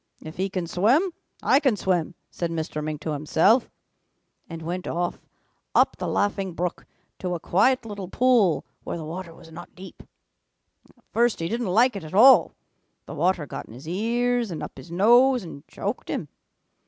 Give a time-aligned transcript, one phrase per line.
[0.19, 1.13] 'If he can swim,
[1.43, 2.83] I can swim,' said Mr.
[2.83, 3.69] Mink to himself,
[4.49, 5.19] and went off
[5.75, 6.87] up the Laughing Brook
[7.19, 10.01] to a quiet little pool where the water was not deep.
[10.97, 12.55] "At first he didn't like it at all.
[13.05, 16.29] The water got in his ears and up his nose and choked him.